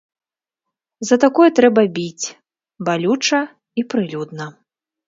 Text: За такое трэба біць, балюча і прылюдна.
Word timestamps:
За 1.09 1.15
такое 1.25 1.47
трэба 1.61 1.85
біць, 1.99 2.27
балюча 2.89 3.39
і 3.49 3.81
прылюдна. 3.95 4.45